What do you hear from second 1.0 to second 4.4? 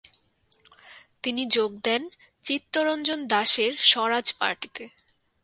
তিনি যোগ দেন চিত্তরঞ্জন দাসের স্বরাজ